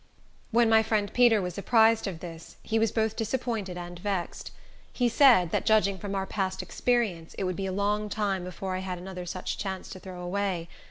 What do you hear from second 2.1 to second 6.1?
this, he was both disappointed and vexed. He said, that judging